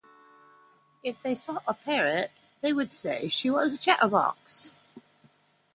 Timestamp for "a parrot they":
1.67-2.73